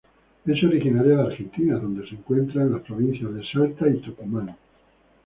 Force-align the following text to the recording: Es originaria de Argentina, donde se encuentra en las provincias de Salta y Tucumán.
Es 0.47 0.63
originaria 0.63 1.15
de 1.15 1.21
Argentina, 1.21 1.77
donde 1.77 2.03
se 2.09 2.15
encuentra 2.15 2.63
en 2.63 2.71
las 2.71 2.81
provincias 2.81 3.31
de 3.35 3.45
Salta 3.45 3.87
y 3.87 3.97
Tucumán. 3.99 4.55